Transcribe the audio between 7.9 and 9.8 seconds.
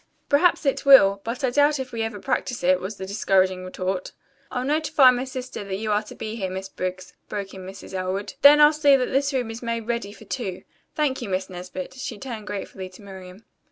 Elwood. "Then I'll see that this room is